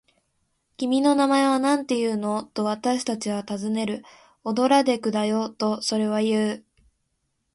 [0.77, 4.03] 「君の名前はなんていうの？」と、私たちはたずねる。
[4.43, 6.65] 「オドラデクだよ」と、それはいう。